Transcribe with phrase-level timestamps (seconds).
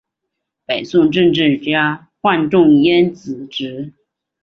[0.65, 3.93] 北宋政治家范仲淹子侄。